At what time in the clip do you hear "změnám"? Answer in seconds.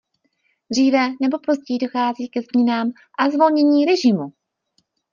2.41-2.87